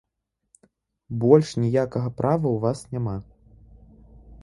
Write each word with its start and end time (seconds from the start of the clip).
Больш 1.25 1.47
ніякага 1.65 2.09
права 2.23 2.47
ў 2.51 2.57
вас 2.67 2.79
няма. 2.97 3.17